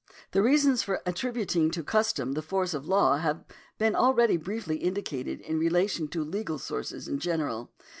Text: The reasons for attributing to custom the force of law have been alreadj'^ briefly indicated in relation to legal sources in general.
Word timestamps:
The 0.31 0.41
reasons 0.41 0.81
for 0.81 1.03
attributing 1.05 1.69
to 1.69 1.83
custom 1.83 2.31
the 2.31 2.41
force 2.41 2.73
of 2.73 2.87
law 2.87 3.17
have 3.17 3.45
been 3.77 3.93
alreadj'^ 3.93 4.43
briefly 4.43 4.77
indicated 4.77 5.39
in 5.41 5.59
relation 5.59 6.07
to 6.07 6.23
legal 6.23 6.57
sources 6.57 7.07
in 7.07 7.19
general. 7.19 7.69